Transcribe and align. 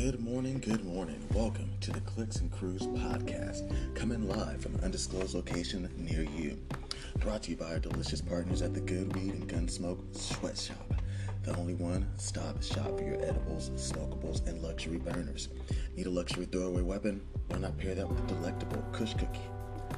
Good 0.00 0.20
morning, 0.20 0.60
good 0.60 0.82
morning. 0.82 1.22
Welcome 1.34 1.70
to 1.82 1.92
the 1.92 2.00
Clicks 2.00 2.36
and 2.36 2.50
Crews 2.50 2.80
podcast, 2.80 3.70
coming 3.94 4.26
live 4.26 4.62
from 4.62 4.76
an 4.76 4.84
undisclosed 4.84 5.34
location 5.34 5.90
near 5.94 6.22
you. 6.22 6.58
Brought 7.18 7.42
to 7.42 7.50
you 7.50 7.58
by 7.58 7.72
our 7.72 7.78
delicious 7.78 8.22
partners 8.22 8.62
at 8.62 8.72
the 8.72 8.80
Good 8.80 9.14
Weed 9.14 9.34
and 9.34 9.46
Gunsmoke 9.46 10.00
Sweatshop, 10.16 10.94
the 11.42 11.54
only 11.56 11.74
one 11.74 12.06
stop 12.16 12.62
shop 12.62 12.96
for 12.96 13.04
your 13.04 13.22
edibles, 13.22 13.68
smokables, 13.76 14.48
and 14.48 14.62
luxury 14.62 14.96
burners. 14.96 15.50
Need 15.94 16.06
a 16.06 16.10
luxury 16.10 16.46
throwaway 16.46 16.80
weapon? 16.80 17.20
Why 17.48 17.58
not 17.58 17.76
pair 17.76 17.94
that 17.94 18.08
with 18.08 18.24
a 18.24 18.26
delectable 18.34 18.82
Kush 18.92 19.12
Cookie? 19.12 19.40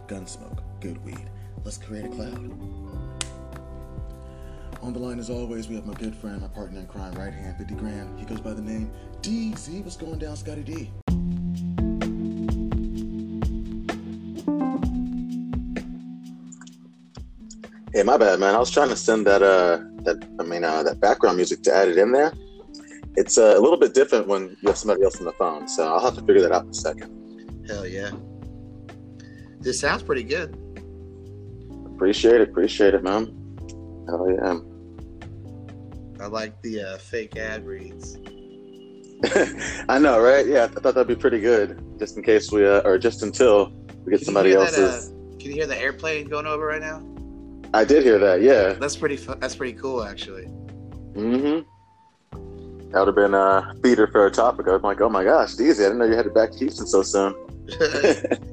Gunsmoke, 0.08 0.64
Good 0.80 1.02
Weed. 1.04 1.30
Let's 1.64 1.78
create 1.78 2.06
a 2.06 2.08
cloud. 2.08 3.01
On 4.82 4.92
the 4.92 4.98
line, 4.98 5.20
as 5.20 5.30
always, 5.30 5.68
we 5.68 5.76
have 5.76 5.86
my 5.86 5.94
good 5.94 6.12
friend, 6.12 6.40
my 6.40 6.48
partner 6.48 6.80
in 6.80 6.86
crime, 6.88 7.14
right 7.14 7.32
hand, 7.32 7.56
50 7.56 7.74
grand. 7.76 8.18
He 8.18 8.24
goes 8.24 8.40
by 8.40 8.52
the 8.52 8.60
name 8.60 8.90
DZ. 9.20 9.84
What's 9.84 9.96
going 9.96 10.18
down, 10.18 10.36
Scotty 10.36 10.64
D? 10.64 10.90
Hey, 17.94 18.02
my 18.02 18.16
bad, 18.16 18.40
man. 18.40 18.56
I 18.56 18.58
was 18.58 18.72
trying 18.72 18.88
to 18.88 18.96
send 18.96 19.24
that 19.28 19.40
uh 19.42 19.78
that 20.02 20.28
I 20.40 20.42
mean 20.42 20.64
uh, 20.64 20.82
that 20.82 20.98
background 20.98 21.36
music 21.36 21.62
to 21.62 21.72
add 21.72 21.86
it 21.86 21.96
in 21.96 22.10
there. 22.10 22.32
It's 23.16 23.38
uh, 23.38 23.54
a 23.56 23.60
little 23.60 23.76
bit 23.76 23.94
different 23.94 24.26
when 24.26 24.56
you 24.62 24.68
have 24.68 24.78
somebody 24.78 25.04
else 25.04 25.16
on 25.18 25.26
the 25.26 25.32
phone, 25.34 25.68
so 25.68 25.86
I'll 25.86 26.00
have 26.00 26.16
to 26.16 26.22
figure 26.22 26.42
that 26.42 26.50
out 26.50 26.64
in 26.64 26.70
a 26.70 26.74
second. 26.74 27.68
Hell 27.68 27.86
yeah. 27.86 28.10
This 29.60 29.78
sounds 29.78 30.02
pretty 30.02 30.24
good. 30.24 30.56
Appreciate 31.94 32.40
it, 32.40 32.48
appreciate 32.48 32.94
it, 32.94 33.04
man. 33.04 33.26
Hell 34.08 34.28
yeah. 34.28 34.71
I 36.22 36.26
like 36.26 36.60
the 36.62 36.82
uh, 36.82 36.98
fake 36.98 37.36
ad 37.36 37.66
reads. 37.66 38.16
I 39.88 39.98
know, 39.98 40.20
right? 40.20 40.46
Yeah, 40.46 40.64
I 40.64 40.66
thought 40.68 40.94
that'd 40.94 41.06
be 41.06 41.16
pretty 41.16 41.40
good, 41.40 41.82
just 41.98 42.16
in 42.16 42.22
case 42.22 42.50
we, 42.50 42.66
uh, 42.66 42.80
or 42.80 42.98
just 42.98 43.22
until 43.22 43.70
we 44.04 44.10
get 44.10 44.18
Can 44.18 44.26
somebody 44.26 44.50
hear 44.50 44.60
that, 44.60 44.78
else's. 44.78 45.10
uh, 45.10 45.14
can 45.38 45.50
you 45.50 45.52
hear 45.52 45.66
the 45.66 45.78
airplane 45.78 46.28
going 46.28 46.46
over 46.46 46.66
right 46.66 46.80
now? 46.80 47.02
I 47.74 47.84
did 47.84 48.02
hear 48.02 48.18
that. 48.18 48.42
Yeah. 48.42 48.74
That's 48.74 48.96
pretty. 48.96 49.16
Fu- 49.16 49.34
that's 49.36 49.56
pretty 49.56 49.78
cool, 49.78 50.04
actually. 50.04 50.44
Mm-hmm. 51.14 51.68
That 52.90 52.98
would 52.98 53.08
have 53.08 53.14
been 53.14 53.34
a 53.34 53.74
theater 53.82 54.06
for 54.06 54.26
a 54.26 54.30
topic. 54.30 54.68
I 54.68 54.72
was 54.72 54.82
like, 54.82 55.00
oh 55.00 55.08
my 55.08 55.24
gosh, 55.24 55.54
DZ, 55.54 55.70
I 55.70 55.74
didn't 55.74 55.98
know 55.98 56.04
you 56.04 56.14
headed 56.14 56.34
back 56.34 56.52
to 56.52 56.58
Houston 56.58 56.86
so 56.86 57.02
soon. 57.02 57.34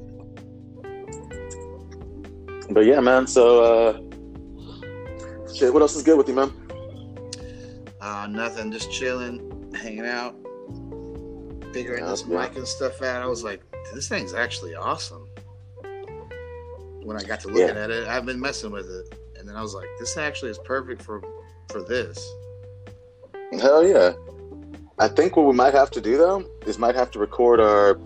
But 2.70 2.86
yeah, 2.86 3.00
man. 3.00 3.26
So, 3.26 3.64
uh, 3.64 3.92
shit. 5.52 5.72
What 5.72 5.82
else 5.82 5.96
is 5.96 6.02
good 6.02 6.16
with 6.16 6.28
you, 6.28 6.34
man? 6.34 6.52
Uh, 8.00 8.26
nothing. 8.30 8.70
Just 8.72 8.90
chilling, 8.90 9.72
hanging 9.74 10.06
out, 10.06 10.34
figuring 11.72 12.04
this 12.06 12.24
yeah. 12.26 12.42
mic 12.42 12.56
and 12.56 12.66
stuff 12.66 13.02
out. 13.02 13.22
I 13.22 13.26
was 13.26 13.44
like, 13.44 13.62
this 13.94 14.08
thing's 14.08 14.34
actually 14.34 14.74
awesome. 14.74 15.28
When 17.02 17.16
I 17.16 17.22
got 17.22 17.40
to 17.40 17.48
Yeah. 17.48 17.66
looking 17.66 17.76
at 17.76 17.90
it, 17.90 18.08
I've 18.08 18.26
been 18.26 18.40
messing 18.40 18.70
with 18.70 18.90
it, 18.90 19.18
and 19.38 19.48
then 19.48 19.56
I 19.56 19.62
was 19.62 19.74
like, 19.74 19.88
this 19.98 20.16
actually 20.16 20.50
is 20.50 20.58
perfect 20.58 21.02
for 21.02 21.22
for 21.70 21.82
this. 21.82 22.28
Hell 23.60 23.86
yeah. 23.86 24.12
I 24.98 25.08
think 25.08 25.36
what 25.36 25.46
we 25.46 25.54
might 25.54 25.72
have 25.72 25.90
to 25.92 26.00
do 26.00 26.16
though 26.18 26.44
is 26.66 26.78
might 26.78 26.94
have 26.94 27.10
to 27.12 27.18
record 27.18 27.58
our 27.58 27.98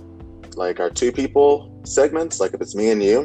like 0.57 0.79
our 0.81 0.91
two 0.91 1.11
people 1.11 1.81
segments. 1.85 2.41
Like 2.41 2.55
if 2.55 2.61
it's 2.61 2.75
me 2.75 2.91
and 2.91 3.03
you, 3.03 3.23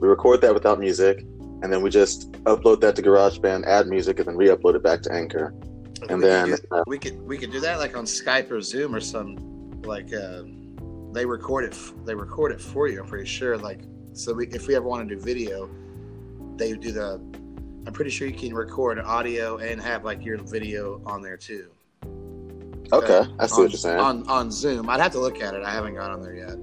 we 0.00 0.08
record 0.08 0.40
that 0.40 0.52
without 0.52 0.80
music, 0.80 1.20
and 1.62 1.72
then 1.72 1.82
we 1.82 1.90
just 1.90 2.32
upload 2.42 2.80
that 2.80 2.96
to 2.96 3.02
GarageBand, 3.02 3.64
add 3.66 3.86
music, 3.86 4.18
and 4.18 4.26
then 4.26 4.36
re-upload 4.36 4.74
it 4.74 4.82
back 4.82 5.02
to 5.02 5.12
Anchor. 5.12 5.54
And 6.08 6.18
we 6.18 6.24
then, 6.26 6.50
could 6.50 6.60
do, 6.62 6.76
uh, 6.76 6.84
we 6.86 6.98
could 6.98 7.20
we 7.22 7.38
could 7.38 7.52
do 7.52 7.60
that 7.60 7.78
like 7.78 7.96
on 7.96 8.04
Skype 8.04 8.50
or 8.50 8.60
Zoom 8.60 8.94
or 8.94 9.00
some 9.00 9.80
like 9.82 10.12
uh, 10.12 10.42
they 11.12 11.24
record 11.24 11.64
it 11.64 11.76
they 12.04 12.14
record 12.14 12.52
it 12.52 12.60
for 12.60 12.88
you. 12.88 13.00
I'm 13.00 13.08
pretty 13.08 13.26
sure. 13.26 13.56
Like 13.56 13.82
so, 14.12 14.34
we, 14.34 14.48
if 14.48 14.66
we 14.66 14.74
ever 14.74 14.86
want 14.86 15.08
to 15.08 15.14
do 15.14 15.20
video, 15.20 15.70
they 16.56 16.74
do 16.74 16.92
the. 16.92 17.20
I'm 17.84 17.92
pretty 17.92 18.10
sure 18.10 18.28
you 18.28 18.34
can 18.34 18.54
record 18.54 18.98
audio 18.98 19.58
and 19.58 19.80
have 19.80 20.04
like 20.04 20.24
your 20.24 20.38
video 20.38 21.02
on 21.04 21.22
there 21.22 21.36
too. 21.36 21.70
Okay, 22.92 23.22
I 23.38 23.46
see 23.46 23.54
on, 23.54 23.62
what 23.62 23.70
you're 23.72 23.78
saying. 23.78 23.98
On 23.98 24.28
on 24.28 24.50
Zoom, 24.50 24.90
I'd 24.90 25.00
have 25.00 25.12
to 25.12 25.20
look 25.20 25.40
at 25.40 25.54
it. 25.54 25.62
I 25.62 25.70
haven't 25.70 25.94
got 25.94 26.10
on 26.10 26.22
there 26.22 26.34
yet. 26.34 26.56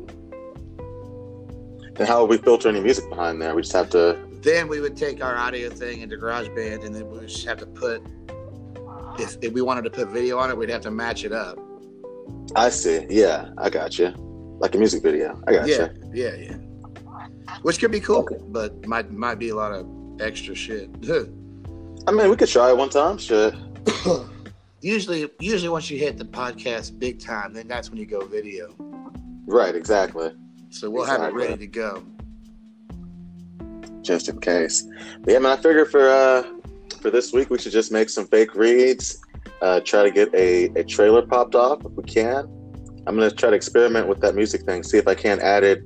And 1.99 2.07
how 2.07 2.21
would 2.21 2.29
we 2.29 2.37
filter 2.37 2.69
any 2.69 2.79
music 2.79 3.09
behind 3.09 3.41
there? 3.41 3.53
We 3.53 3.61
just 3.61 3.73
have 3.73 3.89
to. 3.89 4.17
Then 4.41 4.69
we 4.69 4.79
would 4.79 4.95
take 4.95 5.21
our 5.21 5.35
audio 5.35 5.69
thing 5.69 5.99
into 5.99 6.15
GarageBand, 6.15 6.85
and 6.85 6.95
then 6.95 7.09
we 7.09 7.19
just 7.25 7.45
have 7.45 7.57
to 7.57 7.65
put. 7.65 8.01
If, 9.19 9.37
if 9.41 9.53
we 9.53 9.61
wanted 9.61 9.83
to 9.83 9.89
put 9.89 10.07
video 10.09 10.37
on 10.37 10.49
it, 10.49 10.57
we'd 10.57 10.69
have 10.69 10.81
to 10.81 10.91
match 10.91 11.23
it 11.23 11.31
up. 11.33 11.57
I 12.55 12.69
see. 12.69 13.05
Yeah, 13.09 13.49
I 13.57 13.69
got 13.69 13.99
you. 13.99 14.13
Like 14.59 14.75
a 14.75 14.77
music 14.77 15.03
video. 15.03 15.41
I 15.47 15.53
got 15.53 15.67
yeah, 15.67 15.89
you. 16.11 16.11
yeah, 16.13 16.35
yeah. 16.35 16.57
Which 17.61 17.79
could 17.79 17.91
be 17.91 17.99
cool, 17.99 18.17
Okay. 18.17 18.37
but 18.47 18.85
might 18.87 19.11
might 19.11 19.35
be 19.39 19.49
a 19.49 19.55
lot 19.55 19.71
of 19.73 19.87
extra 20.21 20.55
shit. 20.55 20.89
I 22.07 22.11
mean, 22.11 22.29
we 22.29 22.35
could 22.35 22.49
try 22.49 22.69
it 22.69 22.77
one 22.77 22.89
time. 22.89 23.17
Shit. 23.17 23.53
usually, 24.81 25.29
usually 25.39 25.69
once 25.69 25.89
you 25.89 25.97
hit 25.97 26.17
the 26.17 26.25
podcast 26.25 26.97
big 26.97 27.19
time, 27.19 27.53
then 27.53 27.67
that's 27.67 27.89
when 27.89 27.99
you 27.99 28.05
go 28.05 28.25
video. 28.25 28.73
Right. 29.45 29.75
Exactly. 29.75 30.31
So 30.69 30.89
we'll 30.89 31.05
have 31.05 31.21
it 31.23 31.33
ready 31.33 31.57
to 31.57 31.67
go. 31.67 32.03
just 34.01 34.29
in 34.29 34.39
case. 34.39 34.87
But 35.21 35.33
yeah, 35.33 35.39
man, 35.39 35.57
I 35.57 35.61
figure 35.61 35.85
for 35.85 36.09
uh 36.09 36.43
for 37.01 37.09
this 37.09 37.33
week 37.33 37.49
we 37.49 37.57
should 37.57 37.71
just 37.71 37.91
make 37.91 38.09
some 38.09 38.27
fake 38.27 38.55
reads, 38.55 39.21
uh, 39.61 39.79
try 39.81 40.03
to 40.03 40.11
get 40.11 40.33
a, 40.33 40.65
a 40.75 40.83
trailer 40.83 41.25
popped 41.25 41.55
off 41.55 41.83
if 41.85 41.91
we 41.93 42.03
can. 42.03 42.45
I'm 43.07 43.15
gonna 43.15 43.31
try 43.31 43.49
to 43.49 43.55
experiment 43.55 44.07
with 44.07 44.21
that 44.21 44.35
music 44.35 44.63
thing, 44.63 44.83
see 44.83 44.97
if 44.97 45.07
I 45.07 45.15
can 45.15 45.39
add 45.39 45.63
it 45.63 45.83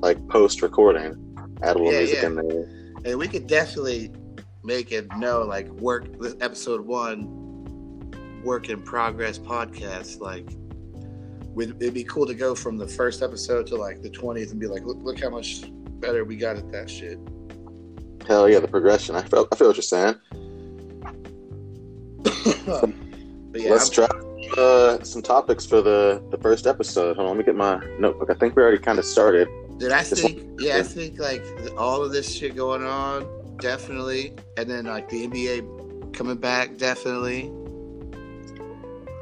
like 0.00 0.26
post 0.28 0.62
recording, 0.62 1.14
add 1.62 1.76
a 1.76 1.78
little 1.78 1.92
Yeah, 1.92 1.98
music 1.98 2.18
yeah. 2.20 2.26
in 2.26 2.34
there. 2.34 2.92
And 3.04 3.18
we 3.18 3.28
could 3.28 3.46
definitely 3.46 4.12
make 4.64 4.92
it 4.92 5.06
know, 5.16 5.42
like 5.42 5.68
work 5.68 6.18
this 6.20 6.34
episode 6.40 6.80
one, 6.80 8.42
work 8.42 8.68
in 8.68 8.82
progress 8.82 9.38
podcast. 9.38 10.20
Like, 10.20 10.48
it'd 11.58 11.94
be 11.94 12.04
cool 12.04 12.26
to 12.26 12.34
go 12.34 12.54
from 12.54 12.76
the 12.76 12.86
first 12.86 13.22
episode 13.22 13.66
to 13.68 13.76
like 13.76 14.02
the 14.02 14.10
twentieth 14.10 14.50
and 14.50 14.60
be 14.60 14.66
like, 14.66 14.84
look, 14.84 14.98
look 15.00 15.20
how 15.20 15.30
much 15.30 15.64
better 16.00 16.24
we 16.24 16.36
got 16.36 16.56
at 16.56 16.70
that 16.72 16.90
shit. 16.90 17.18
Hell 18.26 18.48
yeah, 18.48 18.58
the 18.58 18.68
progression. 18.68 19.14
I 19.14 19.22
feel 19.22 19.48
I 19.52 19.56
feel 19.56 19.68
what 19.68 19.76
you're 19.76 19.82
saying. 19.82 20.16
yeah, 23.54 23.70
Let's 23.70 23.98
I'm- 23.98 24.08
try 24.08 24.62
uh, 24.62 25.02
some 25.02 25.22
topics 25.22 25.66
for 25.66 25.82
the 25.82 26.22
the 26.30 26.38
first 26.38 26.66
episode. 26.66 27.16
Hold 27.16 27.28
on, 27.28 27.36
let 27.36 27.38
me 27.38 27.44
get 27.44 27.56
my 27.56 27.84
notebook. 27.98 28.30
I 28.30 28.34
think 28.34 28.54
we 28.56 28.62
already 28.62 28.78
kind 28.78 28.98
of 28.98 29.04
started. 29.04 29.48
Dude, 29.78 29.92
I 29.92 30.02
This 30.04 30.22
think, 30.22 30.60
yeah, 30.60 30.78
I 30.78 30.82
think 30.82 31.18
like 31.18 31.44
all 31.76 32.02
of 32.02 32.12
this 32.12 32.32
shit 32.32 32.56
going 32.56 32.84
on, 32.84 33.26
definitely, 33.58 34.34
and 34.56 34.70
then 34.70 34.86
like 34.86 35.08
the 35.08 35.26
NBA 35.26 36.14
coming 36.14 36.36
back, 36.36 36.78
definitely, 36.78 37.50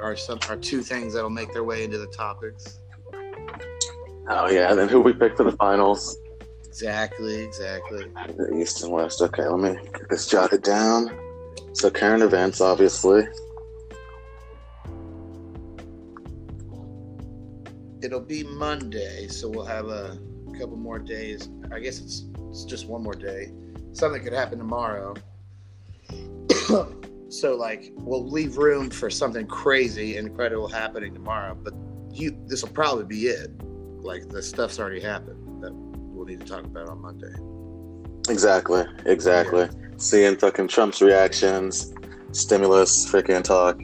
are 0.02 0.14
some 0.16 0.38
are 0.48 0.56
two 0.56 0.82
things 0.82 1.14
that'll 1.14 1.30
make 1.30 1.52
their 1.52 1.64
way 1.64 1.82
into 1.84 1.98
the 1.98 2.06
topics. 2.08 2.78
Oh 4.28 4.48
yeah, 4.50 4.70
and 4.70 4.78
then 4.78 4.88
who 4.88 5.00
we 5.00 5.12
pick 5.12 5.36
for 5.36 5.44
the 5.44 5.52
finals? 5.52 6.18
Exactly, 6.66 7.40
exactly. 7.40 8.04
The 8.36 8.56
East 8.60 8.82
and 8.82 8.92
West. 8.92 9.22
Okay, 9.22 9.46
let 9.46 9.60
me 9.60 9.80
get 9.92 10.08
this 10.08 10.26
jotted 10.28 10.62
down. 10.62 11.10
So 11.74 11.90
current 11.90 12.22
events, 12.22 12.60
obviously. 12.60 13.26
It'll 18.00 18.20
be 18.20 18.44
Monday, 18.44 19.26
so 19.26 19.48
we'll 19.48 19.64
have 19.64 19.86
a 19.86 20.16
couple 20.56 20.76
more 20.76 21.00
days. 21.00 21.48
I 21.72 21.80
guess 21.80 21.98
it's 21.98 22.26
it's 22.50 22.64
just 22.64 22.86
one 22.86 23.02
more 23.02 23.14
day. 23.14 23.50
Something 23.92 24.22
could 24.22 24.32
happen 24.32 24.58
tomorrow. 24.58 25.14
so 27.28 27.56
like 27.56 27.90
we'll 27.96 28.30
leave 28.30 28.56
room 28.56 28.88
for 28.88 29.10
something 29.10 29.46
crazy 29.48 30.16
and 30.16 30.28
incredible 30.28 30.68
happening 30.68 31.12
tomorrow, 31.12 31.56
but 31.60 31.74
you 32.12 32.40
this 32.46 32.62
will 32.62 32.70
probably 32.70 33.04
be 33.04 33.26
it. 33.26 33.50
Like 34.00 34.28
the 34.28 34.42
stuff's 34.44 34.78
already 34.78 35.00
happened 35.00 35.60
that 35.60 35.72
we'll 35.74 36.26
need 36.26 36.38
to 36.40 36.46
talk 36.46 36.64
about 36.64 36.88
on 36.88 37.02
Monday. 37.02 37.34
Exactly, 38.32 38.84
exactly 39.06 39.68
seeing 39.96 40.36
fucking 40.36 40.68
Trump's 40.68 41.02
reactions, 41.02 41.92
stimulus, 42.32 43.10
freaking 43.10 43.42
talk. 43.42 43.80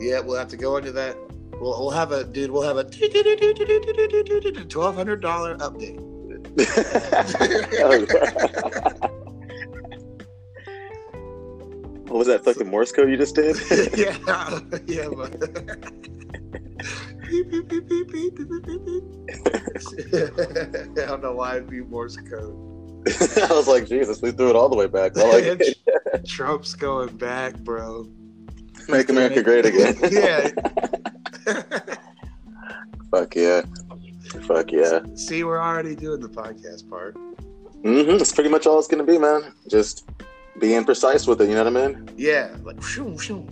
Yeah, 0.00 0.20
we'll 0.20 0.38
have 0.38 0.48
to 0.48 0.56
go 0.56 0.76
into 0.76 0.92
that. 0.92 1.16
We'll, 1.60 1.78
we'll 1.80 1.90
have 1.90 2.12
a 2.12 2.24
dude. 2.24 2.50
We'll 2.50 2.62
have 2.62 2.76
a 2.76 2.84
twelve 4.68 4.94
hundred 4.94 5.20
dollar 5.20 5.56
update. 5.56 5.98
what 12.08 12.18
was 12.18 12.26
that 12.28 12.44
fucking 12.44 12.68
Morse 12.68 12.92
code 12.92 13.10
you 13.10 13.16
just 13.16 13.34
did? 13.34 13.56
yeah, 13.96 14.16
yeah. 14.86 15.08
I 21.02 21.06
don't 21.06 21.22
know 21.22 21.34
why 21.34 21.56
it'd 21.56 21.68
be 21.68 21.80
Morse 21.80 22.16
code. 22.16 22.77
I 23.50 23.52
was 23.52 23.68
like, 23.68 23.86
Jesus, 23.86 24.20
we 24.22 24.30
threw 24.32 24.50
it 24.50 24.56
all 24.56 24.68
the 24.68 24.76
way 24.76 24.86
back. 24.86 25.16
I 25.16 25.32
like 25.32 25.44
it. 25.44 25.78
Trump's 26.26 26.74
going 26.74 27.16
back, 27.16 27.56
bro. 27.58 28.08
Make 28.88 29.08
America 29.08 29.42
great 29.42 29.66
again. 29.66 29.96
yeah. 30.10 30.48
Fuck 33.10 33.34
yeah. 33.34 33.62
Fuck 34.46 34.72
yeah. 34.72 35.00
See, 35.14 35.44
we're 35.44 35.60
already 35.60 35.94
doing 35.94 36.20
the 36.20 36.28
podcast 36.28 36.88
part. 36.88 37.16
Mm-hmm. 37.82 38.18
That's 38.18 38.32
pretty 38.32 38.50
much 38.50 38.66
all 38.66 38.78
it's 38.78 38.88
gonna 38.88 39.04
be, 39.04 39.18
man. 39.18 39.52
Just 39.68 40.08
being 40.58 40.84
precise 40.84 41.26
with 41.26 41.40
it. 41.40 41.48
You 41.48 41.54
know 41.54 41.64
what 41.64 41.76
I 41.76 41.88
mean? 41.88 42.10
Yeah, 42.16 42.54
like 42.62 42.82
shoo, 42.82 43.18
shoo. 43.18 43.46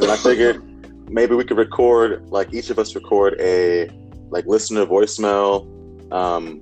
And 0.00 0.10
I 0.10 0.16
figured 0.16 0.62
maybe 1.08 1.34
we 1.34 1.44
could 1.44 1.58
record, 1.58 2.28
like 2.30 2.52
each 2.52 2.70
of 2.70 2.78
us 2.78 2.94
record 2.94 3.36
a 3.40 3.88
like 4.30 4.46
listener 4.46 4.86
voicemail, 4.86 5.66
um, 6.12 6.60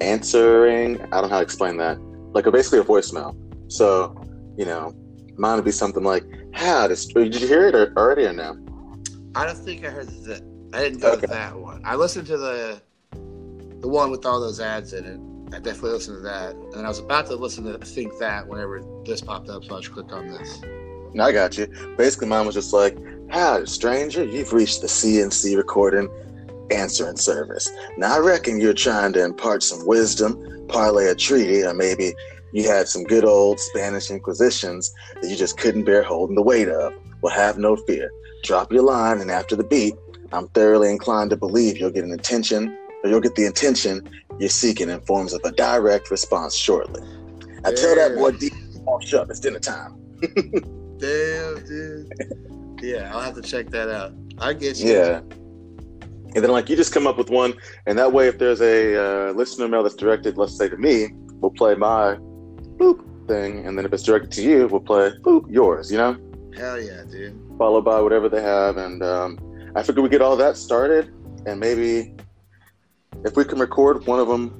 answering. 0.00 1.00
I 1.00 1.20
don't 1.20 1.22
know 1.22 1.28
how 1.28 1.38
to 1.38 1.42
explain 1.42 1.76
that. 1.76 1.98
Like 2.32 2.46
a, 2.46 2.50
basically 2.50 2.78
a 2.80 2.84
voicemail. 2.84 3.36
So, 3.70 4.14
you 4.56 4.64
know, 4.64 4.92
mine 5.36 5.56
would 5.56 5.64
be 5.64 5.70
something 5.70 6.02
like, 6.02 6.24
"How 6.52 6.88
did 6.88 6.98
did 7.14 7.40
you 7.40 7.46
hear 7.46 7.68
it 7.68 7.74
already 7.96 8.24
or 8.24 8.32
no?" 8.32 8.58
I 9.34 9.46
don't 9.46 9.56
think 9.56 9.84
I 9.84 9.90
heard 9.90 10.08
that. 10.08 10.42
I 10.72 10.80
didn't 10.80 11.00
go 11.00 11.12
Okay. 11.12 11.22
to 11.22 11.26
that 11.28 11.56
one. 11.56 11.82
I 11.84 11.96
listened 11.96 12.26
to 12.28 12.36
the 12.38 12.80
the 13.80 13.88
one 13.88 14.10
with 14.10 14.24
all 14.24 14.40
those 14.40 14.60
ads 14.60 14.92
in 14.92 15.04
it. 15.04 15.20
I 15.54 15.58
definitely 15.58 15.90
listened 15.90 16.18
to 16.18 16.22
that, 16.22 16.54
and 16.54 16.86
I 16.86 16.88
was 16.88 16.98
about 16.98 17.26
to 17.26 17.36
listen 17.36 17.64
to 17.64 17.76
think 17.78 18.18
that 18.18 18.46
whenever 18.46 18.82
this 19.04 19.20
popped 19.20 19.50
up, 19.50 19.64
so 19.64 19.76
I 19.76 19.80
just 19.80 19.92
clicked 19.92 20.12
on 20.12 20.28
this. 20.28 20.62
No, 21.14 21.24
I 21.24 21.32
got 21.32 21.58
you. 21.58 21.66
Basically, 21.98 22.26
mine 22.26 22.46
was 22.46 22.54
just 22.54 22.72
like, 22.72 22.96
"How, 23.28 23.62
stranger? 23.66 24.24
You've 24.24 24.54
reached 24.54 24.80
the 24.80 24.86
CNC 24.88 25.56
recording 25.58 26.08
answering 26.70 27.16
service. 27.16 27.70
Now, 27.96 28.14
I 28.14 28.18
reckon 28.18 28.60
you're 28.60 28.74
trying 28.74 29.12
to 29.14 29.24
impart 29.24 29.62
some 29.62 29.86
wisdom, 29.86 30.66
parlay 30.68 31.06
a 31.06 31.14
treaty, 31.14 31.62
or 31.62 31.74
maybe 31.74 32.14
you 32.52 32.68
had 32.68 32.88
some 32.88 33.04
good 33.04 33.24
old 33.24 33.58
Spanish 33.58 34.10
Inquisitions 34.10 34.92
that 35.20 35.28
you 35.28 35.36
just 35.36 35.58
couldn't 35.58 35.84
bear 35.84 36.02
holding 36.02 36.36
the 36.36 36.42
weight 36.42 36.68
of. 36.68 36.94
Well, 37.20 37.34
have 37.34 37.58
no 37.58 37.76
fear. 37.76 38.10
Drop 38.42 38.72
your 38.72 38.82
line, 38.82 39.20
and 39.20 39.30
after 39.30 39.56
the 39.56 39.64
beat, 39.64 39.94
I'm 40.32 40.48
thoroughly 40.48 40.90
inclined 40.90 41.30
to 41.30 41.36
believe 41.36 41.78
you'll 41.78 41.90
get 41.90 42.04
an 42.04 42.12
attention, 42.12 42.76
or 43.04 43.10
you'll 43.10 43.20
get 43.20 43.34
the 43.34 43.46
attention 43.46 44.08
you're 44.38 44.48
seeking 44.48 44.88
in 44.88 45.00
forms 45.02 45.32
of 45.32 45.40
a 45.44 45.52
direct 45.52 46.10
response 46.10 46.54
shortly. 46.54 47.02
I 47.64 47.72
tell 47.72 47.94
that 47.94 48.16
boy, 48.16 48.32
D, 48.32 48.50
wash 48.80 49.14
up. 49.14 49.30
It's 49.30 49.40
dinner 49.40 49.60
time." 49.60 49.94
Damn, 50.98 51.64
dude. 51.64 52.12
Yeah, 52.82 53.12
I'll 53.14 53.20
have 53.20 53.34
to 53.34 53.42
check 53.42 53.70
that 53.70 53.88
out. 53.88 54.12
I 54.38 54.52
get 54.52 54.78
you. 54.78 54.92
Yeah. 54.92 55.20
And 56.34 56.42
then, 56.42 56.50
like, 56.50 56.68
you 56.70 56.76
just 56.76 56.92
come 56.92 57.06
up 57.06 57.18
with 57.18 57.30
one, 57.30 57.54
and 57.86 57.98
that 57.98 58.12
way, 58.12 58.26
if 58.28 58.38
there's 58.38 58.62
a 58.62 59.28
uh, 59.28 59.32
listener 59.32 59.68
mail 59.68 59.82
that's 59.82 59.94
directed, 59.94 60.38
let's 60.38 60.56
say 60.56 60.68
to 60.68 60.76
me, 60.76 61.08
we'll 61.40 61.50
play 61.50 61.74
my 61.74 62.16
boop 62.78 63.04
thing, 63.28 63.66
and 63.66 63.76
then 63.76 63.84
if 63.84 63.92
it's 63.92 64.02
directed 64.02 64.30
to 64.32 64.42
you, 64.42 64.66
we'll 64.68 64.80
play 64.80 65.10
boop 65.22 65.44
yours. 65.50 65.90
You 65.92 65.98
know, 65.98 66.16
Hell 66.56 66.80
yeah, 66.80 67.02
dude. 67.10 67.38
followed 67.58 67.84
by 67.84 68.00
whatever 68.00 68.28
they 68.28 68.42
have, 68.42 68.76
and 68.76 69.02
um, 69.02 69.38
I 69.76 69.82
figure 69.82 70.02
we 70.02 70.08
get 70.08 70.22
all 70.22 70.36
that 70.36 70.56
started, 70.56 71.12
and 71.46 71.60
maybe 71.60 72.14
if 73.24 73.36
we 73.36 73.44
can 73.44 73.58
record 73.58 74.06
one 74.06 74.18
of 74.18 74.28
them, 74.28 74.58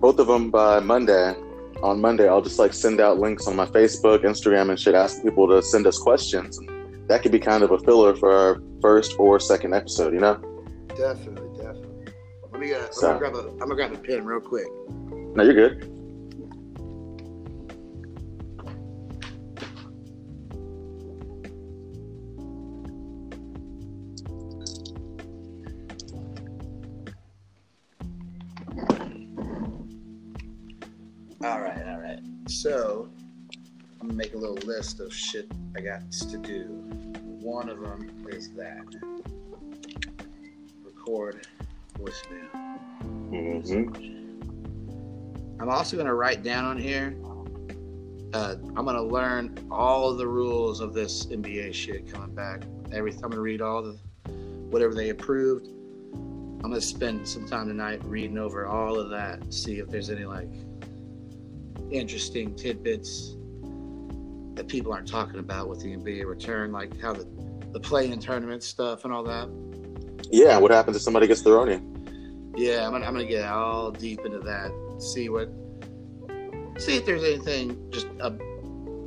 both 0.00 0.18
of 0.18 0.26
them 0.26 0.50
by 0.50 0.80
Monday. 0.80 1.34
On 1.82 1.98
Monday, 1.98 2.28
I'll 2.28 2.42
just 2.42 2.58
like 2.58 2.74
send 2.74 3.00
out 3.00 3.18
links 3.18 3.46
on 3.46 3.56
my 3.56 3.64
Facebook, 3.64 4.22
Instagram, 4.22 4.68
and 4.68 4.78
shit, 4.78 4.94
asking 4.94 5.24
people 5.24 5.48
to 5.48 5.62
send 5.62 5.86
us 5.86 5.98
questions. 5.98 6.58
That 7.08 7.22
could 7.22 7.32
be 7.32 7.38
kind 7.38 7.62
of 7.62 7.70
a 7.70 7.78
filler 7.78 8.14
for 8.14 8.30
our 8.30 8.62
first 8.82 9.14
or 9.18 9.40
second 9.40 9.72
episode, 9.74 10.12
you 10.12 10.20
know. 10.20 10.38
Definitely, 11.00 11.56
definitely. 11.56 12.12
Let 12.52 12.60
me 12.60 12.74
uh, 12.74 12.78
get. 12.80 12.86
I'm 12.88 12.92
So- 12.92 13.06
gonna 13.06 13.18
grab 13.18 13.34
a. 13.36 13.48
I'm 13.52 13.58
gonna 13.60 13.74
grab 13.74 13.92
a 13.92 13.96
pen 13.96 14.22
real 14.22 14.38
quick. 14.38 14.66
No, 15.34 15.42
you're 15.42 15.54
good. 15.54 15.90
All 31.42 31.60
right, 31.60 31.82
all 31.88 32.00
right. 32.00 32.18
So 32.48 33.08
I'm 34.00 34.08
gonna 34.08 34.14
make 34.14 34.34
a 34.34 34.36
little 34.38 34.56
list 34.56 35.00
of 35.00 35.12
shit 35.12 35.50
I 35.76 35.80
got 35.80 36.10
to 36.12 36.36
do. 36.38 36.64
One 37.40 37.68
of 37.70 37.80
them 37.80 38.26
is 38.28 38.50
that 38.50 38.84
record 41.10 41.46
voicemail. 41.98 42.48
Mm-hmm. 43.30 44.40
I'm 45.60 45.68
also 45.68 45.96
gonna 45.96 46.14
write 46.14 46.42
down 46.42 46.64
on 46.64 46.78
here. 46.78 47.16
Uh, 48.32 48.54
I'm 48.76 48.84
gonna 48.84 49.02
learn 49.02 49.66
all 49.70 50.14
the 50.14 50.26
rules 50.26 50.80
of 50.80 50.94
this 50.94 51.26
NBA 51.26 51.74
shit 51.74 52.10
coming 52.12 52.34
back. 52.34 52.62
Every 52.92 53.12
I'm 53.12 53.20
gonna 53.30 53.40
read 53.40 53.60
all 53.60 53.82
the 53.82 53.98
whatever 54.70 54.94
they 54.94 55.10
approved. 55.10 55.66
I'm 55.66 56.70
gonna 56.70 56.80
spend 56.80 57.26
some 57.26 57.46
time 57.46 57.66
tonight 57.68 58.02
reading 58.04 58.38
over 58.38 58.66
all 58.66 58.98
of 58.98 59.10
that. 59.10 59.52
See 59.52 59.78
if 59.78 59.88
there's 59.88 60.10
any 60.10 60.24
like 60.24 60.48
interesting 61.90 62.54
tidbits 62.54 63.34
that 64.54 64.68
people 64.68 64.92
aren't 64.92 65.08
talking 65.08 65.40
about 65.40 65.68
with 65.68 65.80
the 65.80 65.96
NBA 65.96 66.24
return, 66.26 66.70
like 66.72 66.98
how 67.00 67.12
the 67.12 67.26
the 67.72 67.80
play-in 67.80 68.18
tournament 68.18 68.62
stuff 68.62 69.04
and 69.04 69.12
all 69.12 69.22
that. 69.24 69.48
Yeah, 70.30 70.58
what 70.58 70.70
happens 70.70 70.96
if 70.96 71.02
somebody 71.02 71.26
gets 71.26 71.42
their 71.42 71.58
own 71.58 71.68
in? 71.68 72.52
Yeah, 72.56 72.86
I'm 72.86 72.92
gonna, 72.92 73.06
I'm 73.06 73.14
gonna 73.14 73.26
get 73.26 73.46
all 73.48 73.90
deep 73.90 74.20
into 74.24 74.38
that. 74.40 74.70
See 75.00 75.28
what, 75.28 75.48
see 76.78 76.96
if 76.96 77.04
there's 77.06 77.24
anything 77.24 77.90
just 77.90 78.06
uh, 78.20 78.30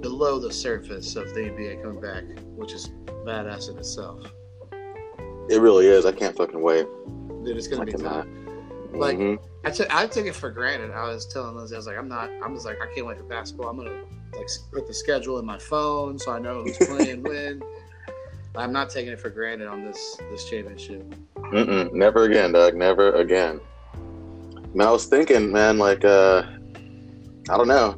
below 0.02 0.40
the 0.40 0.52
surface 0.52 1.16
of 1.16 1.34
the 1.34 1.42
NBA 1.42 1.82
coming 1.84 2.02
back, 2.02 2.24
which 2.56 2.74
is 2.74 2.90
badass 3.26 3.70
in 3.70 3.78
itself. 3.78 4.26
It 5.50 5.60
really 5.60 5.88
is. 5.88 6.06
I 6.06 6.12
can't 6.14 6.36
fucking 6.36 6.62
wait. 6.62 6.88
Dude, 7.44 7.58
it's 7.58 7.68
gonna 7.68 7.82
I 7.82 7.86
be 7.86 7.92
cannot. 7.94 8.24
tough. 8.24 8.28
Like- 8.94 9.18
Mhm. 9.18 9.40
I 9.66 9.70
took 9.72 9.96
I 9.96 10.08
took 10.08 10.26
it 10.26 10.36
for 10.36 10.50
granted. 10.52 10.92
I 10.92 11.08
was 11.08 11.26
telling 11.26 11.56
Liz, 11.56 11.72
I 11.72 11.78
was 11.78 11.88
like, 11.88 11.98
I'm 11.98 12.10
not. 12.10 12.30
I'm 12.44 12.54
just 12.54 12.66
like, 12.66 12.78
I 12.82 12.94
can't 12.94 13.08
wait 13.08 13.18
for 13.18 13.24
basketball. 13.24 13.70
I'm 13.70 13.78
gonna 13.78 14.04
like 14.36 14.48
put 14.74 14.88
the 14.88 14.94
schedule 14.94 15.40
in 15.40 15.46
my 15.46 15.58
phone 15.58 16.20
so 16.20 16.32
I 16.34 16.40
know 16.40 16.64
who's 16.64 16.78
playing 16.78 17.24
when. 17.24 17.62
I'm 18.56 18.72
not 18.72 18.90
taking 18.90 19.12
it 19.12 19.20
for 19.20 19.30
granted 19.30 19.68
on 19.68 19.84
this 19.84 20.18
this 20.32 20.50
championship. 20.50 21.04
Mm-mm. 21.36 21.92
Never 21.94 22.24
again, 22.24 22.52
Doug. 22.52 22.76
Never 22.76 23.14
again. 23.14 23.60
Man, 24.74 24.88
I 24.88 24.92
was 24.92 25.06
thinking, 25.06 25.52
man, 25.52 25.78
like, 25.78 26.04
uh, 26.04 26.44
I 27.50 27.58
don't 27.58 27.68
know. 27.68 27.96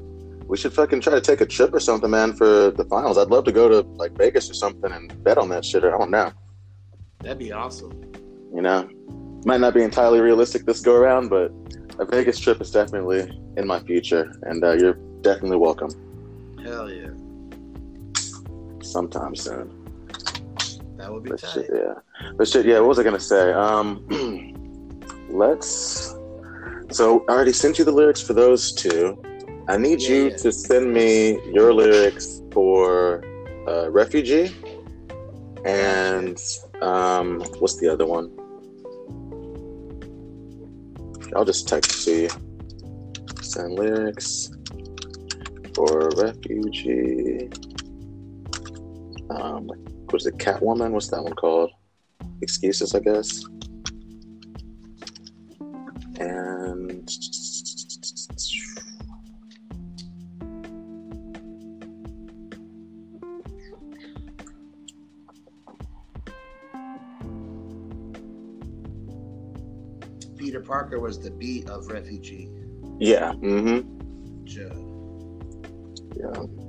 We 0.47 0.57
should 0.57 0.73
fucking 0.73 1.01
try 1.01 1.13
to 1.13 1.21
take 1.21 1.41
a 1.41 1.45
trip 1.45 1.73
or 1.73 1.79
something, 1.79 2.09
man, 2.09 2.33
for 2.33 2.71
the 2.71 2.85
finals. 2.85 3.17
I'd 3.17 3.29
love 3.29 3.45
to 3.45 3.51
go 3.51 3.67
to 3.69 3.81
like 3.97 4.11
Vegas 4.17 4.49
or 4.49 4.53
something 4.53 4.91
and 4.91 5.23
bet 5.23 5.37
on 5.37 5.49
that 5.49 5.65
shit. 5.65 5.83
Or 5.83 5.95
I 5.95 5.97
don't 5.97 6.11
know. 6.11 6.31
That'd 7.19 7.39
be 7.39 7.51
awesome. 7.51 8.13
You 8.53 8.61
know, 8.61 8.89
might 9.45 9.59
not 9.59 9.73
be 9.73 9.83
entirely 9.83 10.19
realistic 10.19 10.65
this 10.65 10.81
go 10.81 10.95
around, 10.95 11.29
but 11.29 11.51
a 11.99 12.05
Vegas 12.05 12.39
trip 12.39 12.61
is 12.61 12.71
definitely 12.71 13.21
in 13.57 13.65
my 13.65 13.79
future, 13.79 14.31
and 14.43 14.63
uh, 14.63 14.73
you're 14.73 14.97
definitely 15.21 15.57
welcome 15.57 15.89
Hell 16.65 16.91
yeah, 16.91 17.11
sometime 18.81 19.35
soon. 19.35 19.84
That 21.05 21.13
would 21.13 21.23
be 21.23 21.29
But 21.29 21.39
tight. 21.39 21.53
shit, 21.53 21.69
yeah. 21.73 21.93
But 22.37 22.47
shit, 22.47 22.65
yeah. 22.65 22.79
What 22.79 22.89
was 22.89 22.99
I 22.99 23.03
gonna 23.03 23.19
say? 23.19 23.53
Um, 23.53 24.05
let's. 25.29 26.15
So 26.91 27.23
I 27.29 27.33
already 27.33 27.53
sent 27.53 27.77
you 27.77 27.85
the 27.85 27.91
lyrics 27.91 28.21
for 28.21 28.33
those 28.33 28.71
two. 28.73 29.21
I 29.67 29.77
need 29.77 30.01
Yeah, 30.01 30.09
you 30.09 30.29
yeah. 30.29 30.37
to 30.37 30.51
send 30.51 30.91
me 30.93 31.39
your 31.51 31.73
lyrics 31.73 32.41
for 32.51 33.23
uh, 33.67 33.89
"Refugee" 33.91 34.55
and 35.63 36.39
um, 36.81 37.41
what's 37.59 37.77
the 37.77 37.87
other 37.87 38.05
one? 38.05 38.31
I'll 41.35 41.45
just 41.45 41.67
text 41.67 42.03
to 42.05 42.11
you. 42.23 42.29
Send 43.41 43.73
lyrics 43.73 44.51
for 45.75 46.09
"Refugee." 46.17 47.49
Um, 49.29 49.69
was 50.11 50.25
it 50.25 50.37
Catwoman? 50.37 50.91
What's 50.91 51.09
that 51.09 51.23
one 51.23 51.33
called? 51.33 51.71
Excuses, 52.41 52.93
I 52.95 52.99
guess. 52.99 53.43
And 56.19 57.09
Peter 70.37 70.61
Parker 70.61 70.99
was 70.99 71.19
the 71.19 71.31
beat 71.31 71.69
of 71.69 71.87
Refugee. 71.87 72.49
yeah, 72.99 73.33
mm-hmm. 73.33 74.45
Joe. 74.45 74.81
Yeah. 76.15 76.64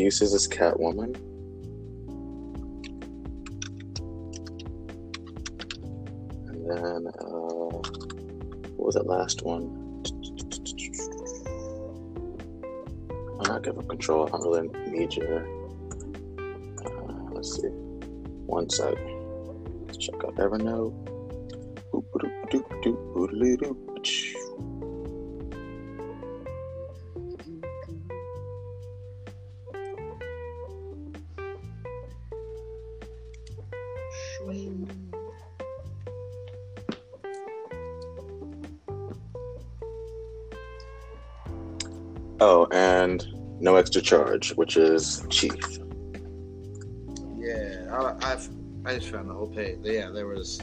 Excuses 0.00 0.32
is 0.32 0.48
Catwoman. 0.48 1.14
And 6.48 6.70
then, 6.70 7.06
uh, 7.06 7.82
what 8.76 8.86
was 8.86 8.94
that 8.94 9.06
last 9.06 9.42
one? 9.42 9.76
I'm 13.40 13.46
not 13.46 13.62
giving 13.62 13.86
control. 13.86 14.26
I 14.28 14.38
don't 14.38 14.72
really 14.72 14.90
need 14.90 15.14
your. 15.16 15.46
Uh, 16.78 17.12
let's 17.32 17.56
see. 17.56 17.68
One 18.48 18.70
sec. 18.70 18.94
Check 19.98 20.24
out 20.24 20.34
Evernote. 20.36 21.10
Oh, 42.40 42.66
and 42.72 43.26
no 43.60 43.76
extra 43.76 44.00
charge, 44.00 44.50
which 44.54 44.76
is 44.76 45.24
Chief. 45.28 45.54
Yeah, 47.38 47.86
I, 47.92 48.32
I've 48.32 48.48
I 48.84 48.94
just 48.94 49.10
found 49.10 49.28
the 49.28 49.34
whole 49.34 49.46
page. 49.46 49.78
Yeah, 49.82 50.10
there 50.10 50.26
was 50.26 50.58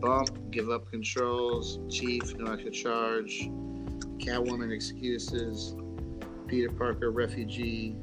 bump, 0.00 0.30
give 0.50 0.68
up 0.68 0.90
controls, 0.90 1.78
chief, 1.88 2.34
no 2.36 2.52
extra 2.52 2.72
charge, 2.72 3.48
Catwoman 4.18 4.72
excuses, 4.72 5.76
Peter 6.48 6.70
Parker 6.70 7.10
refugee, 7.12 7.96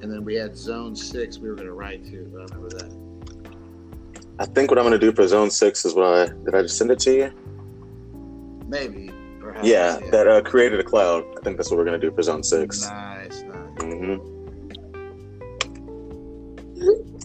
and 0.00 0.10
then 0.10 0.24
we 0.24 0.34
had 0.34 0.56
Zone 0.56 0.96
Six. 0.96 1.38
We 1.38 1.48
were 1.48 1.54
going 1.54 1.66
to 1.66 1.74
write 1.74 2.04
to. 2.06 2.16
I 2.16 2.44
remember 2.44 2.68
that. 2.70 2.96
I 4.38 4.44
think 4.46 4.70
what 4.70 4.78
I'm 4.78 4.84
going 4.84 4.98
to 4.98 4.98
do 4.98 5.12
for 5.12 5.26
Zone 5.26 5.50
6 5.50 5.84
is 5.86 5.94
what 5.94 6.06
I. 6.06 6.26
Did 6.44 6.54
I 6.54 6.62
just 6.62 6.76
send 6.76 6.90
it 6.90 6.98
to 7.00 7.14
you? 7.14 7.32
Maybe, 8.68 9.10
perhaps. 9.60 9.68
Yeah, 9.68 10.10
that 10.10 10.28
uh, 10.28 10.42
created 10.42 10.80
a 10.80 10.84
cloud. 10.84 11.24
I 11.38 11.40
think 11.42 11.56
that's 11.56 11.70
what 11.70 11.78
we're 11.78 11.84
going 11.84 12.00
to 12.00 12.10
do 12.10 12.14
for 12.14 12.22
Zone 12.22 12.42
6. 12.42 12.82
Nice, 12.82 13.42
nice. 13.42 13.82
hmm 13.82 14.16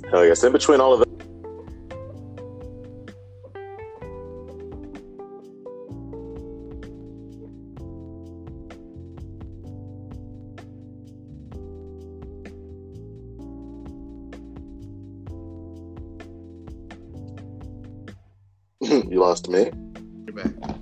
Hell 0.09 0.25
yes. 0.25 0.43
In 0.43 0.51
between 0.51 0.81
all 0.81 0.93
of 0.93 1.01
it. 1.01 1.07
you 19.09 19.19
lost 19.19 19.47
me. 19.49 19.69
You're 20.25 20.35
back. 20.35 20.80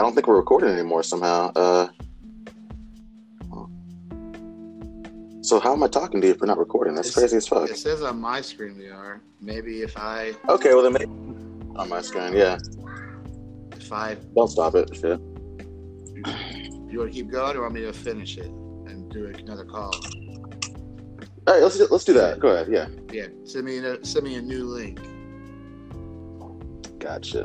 I 0.00 0.02
don't 0.02 0.14
think 0.14 0.26
we're 0.28 0.36
recording 0.36 0.70
anymore 0.70 1.02
somehow. 1.02 1.52
Uh, 1.54 1.88
so 5.42 5.60
how 5.60 5.74
am 5.74 5.82
I 5.82 5.88
talking 5.88 6.22
to 6.22 6.26
you 6.26 6.32
if 6.32 6.40
we're 6.40 6.46
not 6.46 6.56
recording? 6.56 6.94
That's 6.94 7.08
It's- 7.08 7.18
crazy 7.22 7.36
as 7.36 7.46
fuck. 7.46 7.68
It 7.68 7.76
says 7.76 8.00
on 8.00 8.18
my 8.18 8.40
screen 8.40 8.78
we 8.78 8.88
are. 8.88 9.20
Maybe 9.42 9.82
if 9.82 9.98
I 9.98 10.32
Okay, 10.48 10.72
well 10.72 10.82
then 10.84 10.94
maybe 10.94 11.04
on 11.76 11.90
my 11.90 12.00
screen, 12.00 12.32
yeah. 12.32 12.56
if 13.72 13.92
I 13.92 14.16
Don't 14.34 14.48
stop 14.48 14.74
it. 14.74 14.88
Shit. 14.96 15.20
you 16.90 16.98
want 16.98 17.10
to 17.12 17.14
keep 17.14 17.30
going 17.30 17.54
or 17.58 17.60
want 17.60 17.74
me 17.74 17.82
to 17.82 17.92
finish 17.92 18.38
it 18.38 18.46
and 18.46 19.10
do 19.10 19.26
another 19.26 19.66
call? 19.66 19.94
All 21.46 21.54
right, 21.54 21.62
let's 21.62 21.76
do, 21.76 21.88
let's 21.90 22.04
do 22.04 22.14
that. 22.14 22.40
Go 22.40 22.48
ahead. 22.48 22.68
Yeah. 22.70 22.86
Yeah, 23.12 23.26
send 23.44 23.66
me 23.66 23.76
a 23.76 24.02
send 24.02 24.24
me 24.24 24.36
a 24.36 24.40
new 24.40 24.64
link. 24.64 24.98
Gotcha. 26.98 27.44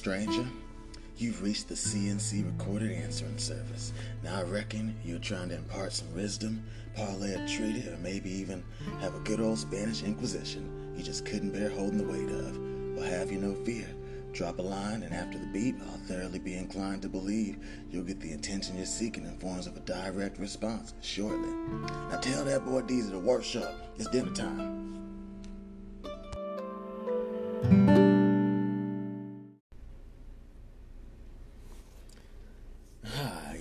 Stranger. 0.00 0.46
You've 1.18 1.42
reached 1.42 1.68
the 1.68 1.74
CNC 1.74 2.46
recorded 2.46 2.90
answering 2.90 3.36
service. 3.36 3.92
Now 4.24 4.38
I 4.38 4.44
reckon 4.44 4.96
you're 5.04 5.18
trying 5.18 5.50
to 5.50 5.56
impart 5.56 5.92
some 5.92 6.14
wisdom, 6.14 6.64
parlay 6.96 7.34
a 7.34 7.46
treaty, 7.46 7.86
or 7.86 7.98
maybe 7.98 8.30
even 8.30 8.64
have 9.00 9.14
a 9.14 9.20
good 9.20 9.40
old 9.40 9.58
Spanish 9.58 10.02
Inquisition 10.02 10.94
you 10.96 11.02
just 11.02 11.26
couldn't 11.26 11.50
bear 11.50 11.68
holding 11.68 11.98
the 11.98 12.10
weight 12.10 12.30
of. 12.30 12.96
Well, 12.96 13.10
have 13.10 13.30
you 13.30 13.38
no 13.38 13.54
fear. 13.66 13.88
Drop 14.32 14.58
a 14.58 14.62
line, 14.62 15.02
and 15.02 15.12
after 15.12 15.38
the 15.38 15.46
beep, 15.52 15.76
I'll 15.82 15.98
thoroughly 16.08 16.38
be 16.38 16.54
inclined 16.54 17.02
to 17.02 17.10
believe 17.10 17.58
you'll 17.90 18.04
get 18.04 18.20
the 18.20 18.32
attention 18.32 18.78
you're 18.78 18.86
seeking 18.86 19.26
in 19.26 19.36
forms 19.36 19.66
of 19.66 19.76
a 19.76 19.80
direct 19.80 20.38
response 20.38 20.94
shortly. 21.02 21.52
Now 22.10 22.20
tell 22.22 22.46
that 22.46 22.64
boy 22.64 22.80
Deezy 22.80 23.10
to 23.10 23.18
workshop. 23.18 23.74
It's 23.98 24.08
dinner 24.08 24.32
time. 24.32 24.79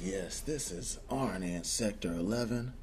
Yes, 0.03 0.39
this 0.39 0.71
is 0.71 0.99
Arn 1.09 1.43
in 1.43 1.63
Sector 1.63 2.13
11. 2.13 2.73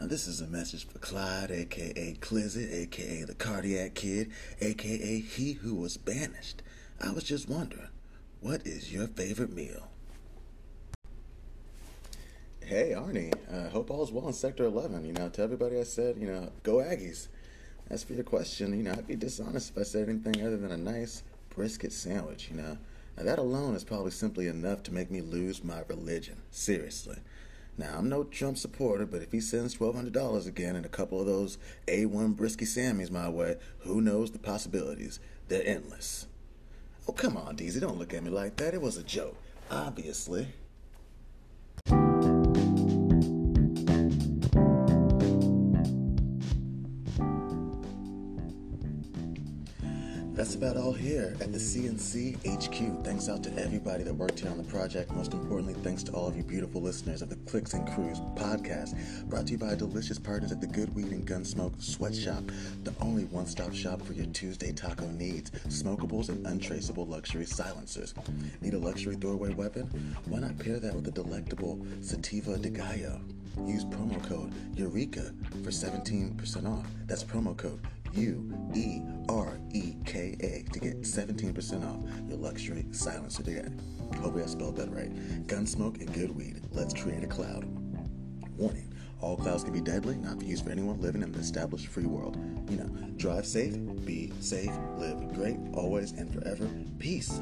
Now, 0.00 0.06
this 0.06 0.28
is 0.28 0.40
a 0.40 0.46
message 0.46 0.86
for 0.86 0.98
Clyde, 0.98 1.50
aka 1.50 2.16
Clizzy, 2.20 2.72
aka 2.82 3.24
the 3.24 3.34
Cardiac 3.34 3.94
Kid, 3.94 4.30
aka 4.60 5.20
he 5.20 5.52
who 5.54 5.74
was 5.74 5.96
banished. 5.96 6.62
I 7.00 7.10
was 7.10 7.24
just 7.24 7.48
wondering, 7.48 7.88
what 8.40 8.66
is 8.66 8.92
your 8.92 9.08
favorite 9.08 9.52
meal? 9.52 9.88
Hey, 12.64 12.92
Arnie, 12.94 13.32
uh, 13.52 13.70
hope 13.70 13.90
all's 13.90 14.12
well 14.12 14.28
in 14.28 14.32
Sector 14.34 14.64
11. 14.64 15.04
You 15.04 15.12
know, 15.12 15.28
to 15.30 15.42
everybody 15.42 15.80
I 15.80 15.84
said, 15.84 16.16
you 16.18 16.28
know, 16.28 16.50
go 16.62 16.76
Aggies. 16.76 17.28
As 17.90 18.04
for 18.04 18.12
your 18.12 18.24
question, 18.24 18.76
you 18.76 18.82
know, 18.82 18.92
I'd 18.92 19.06
be 19.06 19.16
dishonest 19.16 19.70
if 19.70 19.78
I 19.78 19.82
said 19.82 20.08
anything 20.08 20.46
other 20.46 20.58
than 20.58 20.70
a 20.70 20.76
nice 20.76 21.22
brisket 21.48 21.92
sandwich, 21.92 22.50
you 22.50 22.56
know. 22.58 22.76
Now, 23.18 23.24
that 23.24 23.40
alone 23.40 23.74
is 23.74 23.82
probably 23.82 24.12
simply 24.12 24.46
enough 24.46 24.84
to 24.84 24.94
make 24.94 25.10
me 25.10 25.22
lose 25.22 25.64
my 25.64 25.82
religion. 25.88 26.36
Seriously. 26.52 27.16
Now, 27.76 27.96
I'm 27.98 28.08
no 28.08 28.22
Trump 28.22 28.58
supporter, 28.58 29.06
but 29.06 29.22
if 29.22 29.32
he 29.32 29.40
sends 29.40 29.76
$1,200 29.76 30.46
again 30.46 30.76
and 30.76 30.86
a 30.86 30.88
couple 30.88 31.20
of 31.20 31.26
those 31.26 31.58
A1 31.88 32.36
brisky 32.36 32.64
Sammys 32.64 33.10
my 33.10 33.28
way, 33.28 33.56
who 33.80 34.00
knows 34.00 34.30
the 34.30 34.38
possibilities? 34.38 35.18
They're 35.48 35.66
endless. 35.66 36.26
Oh, 37.08 37.12
come 37.12 37.36
on, 37.36 37.56
Deezy, 37.56 37.80
don't 37.80 37.98
look 37.98 38.14
at 38.14 38.22
me 38.22 38.30
like 38.30 38.54
that. 38.56 38.74
It 38.74 38.82
was 38.82 38.96
a 38.96 39.02
joke. 39.02 39.36
Obviously. 39.68 40.46
That's 50.38 50.54
about 50.54 50.76
all 50.76 50.92
here 50.92 51.36
at 51.40 51.50
the 51.50 51.58
CNC 51.58 52.36
HQ. 52.46 53.04
Thanks 53.04 53.28
out 53.28 53.42
to 53.42 53.52
everybody 53.58 54.04
that 54.04 54.14
worked 54.14 54.38
here 54.38 54.48
on 54.52 54.56
the 54.56 54.62
project. 54.62 55.10
Most 55.10 55.32
importantly, 55.32 55.74
thanks 55.82 56.04
to 56.04 56.12
all 56.12 56.28
of 56.28 56.36
you 56.36 56.44
beautiful 56.44 56.80
listeners 56.80 57.22
of 57.22 57.28
the 57.28 57.34
Clicks 57.50 57.74
and 57.74 57.84
Crews 57.92 58.20
podcast, 58.36 58.94
brought 59.28 59.46
to 59.46 59.52
you 59.54 59.58
by 59.58 59.74
delicious 59.74 60.16
partners 60.16 60.52
at 60.52 60.60
the 60.60 60.66
Good 60.68 60.94
Weed 60.94 61.10
and 61.10 61.26
Gunsmoke 61.26 61.82
Sweatshop, 61.82 62.44
the 62.84 62.94
only 63.00 63.24
one 63.24 63.46
stop 63.46 63.74
shop 63.74 64.00
for 64.00 64.12
your 64.12 64.26
Tuesday 64.26 64.70
taco 64.70 65.08
needs, 65.08 65.50
smokables, 65.66 66.28
and 66.28 66.46
untraceable 66.46 67.04
luxury 67.04 67.44
silencers. 67.44 68.14
Need 68.60 68.74
a 68.74 68.78
luxury 68.78 69.16
throwaway 69.16 69.52
weapon? 69.54 69.88
Why 70.26 70.38
not 70.38 70.56
pair 70.56 70.78
that 70.78 70.94
with 70.94 71.08
a 71.08 71.10
delectable 71.10 71.84
Sativa 72.00 72.56
de 72.56 72.70
Gallo? 72.70 73.20
Use 73.66 73.84
promo 73.84 74.22
code 74.28 74.54
Eureka 74.76 75.34
for 75.64 75.70
17% 75.70 76.68
off. 76.68 76.86
That's 77.08 77.24
promo 77.24 77.56
code 77.56 77.80
U 78.14 78.54
E 78.74 79.02
R 79.28 79.57
E 79.72 79.96
K 80.04 80.36
A 80.40 80.70
to 80.72 80.80
get 80.80 81.02
17% 81.02 81.84
off 81.86 82.28
your 82.28 82.38
luxury 82.38 82.86
silencer 82.92 83.42
today. 83.42 83.68
Hopefully 84.20 84.42
I 84.42 84.46
spelled 84.46 84.76
that 84.76 84.90
right. 84.92 85.12
Gunsmoke 85.46 86.00
and 86.00 86.12
good 86.12 86.34
weed. 86.34 86.60
Let's 86.72 86.94
create 86.94 87.24
a 87.24 87.26
cloud. 87.26 87.64
Warning. 88.56 88.92
All 89.20 89.36
clouds 89.36 89.64
can 89.64 89.72
be 89.72 89.80
deadly, 89.80 90.16
not 90.16 90.38
for 90.38 90.44
use 90.44 90.60
for 90.60 90.70
anyone 90.70 91.00
living 91.00 91.22
in 91.22 91.34
an 91.34 91.40
established 91.40 91.88
free 91.88 92.06
world. 92.06 92.36
You 92.70 92.76
know, 92.76 92.88
drive 93.16 93.46
safe, 93.46 93.76
be 94.04 94.32
safe, 94.40 94.70
live 94.96 95.34
great, 95.34 95.56
always 95.72 96.12
and 96.12 96.32
forever. 96.32 96.68
Peace. 96.98 97.40